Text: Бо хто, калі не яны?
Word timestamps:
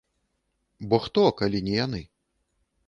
Бо 0.93 0.99
хто, 1.05 1.21
калі 1.43 1.63
не 1.69 1.73
яны? 1.85 2.03